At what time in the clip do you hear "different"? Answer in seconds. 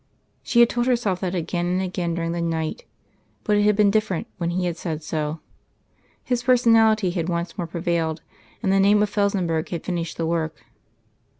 3.91-4.25